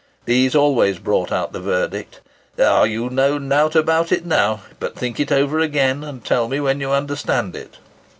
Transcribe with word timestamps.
These 0.25 0.55
always 0.55 0.97
brought 0.97 1.31
out 1.31 1.53
the 1.53 1.59
verdict, 1.59 2.21
"Ah! 2.57 2.85
you 2.85 3.11
know 3.11 3.37
nought 3.37 3.75
about 3.75 4.11
it 4.11 4.25
now; 4.25 4.61
but 4.79 4.95
think 4.95 5.19
it 5.19 5.31
over 5.31 5.59
again, 5.59 6.03
and 6.03 6.25
tell 6.25 6.47
me 6.47 6.59
when 6.59 6.81
you 6.81 6.89
understand 6.89 7.55
it." 7.55 7.77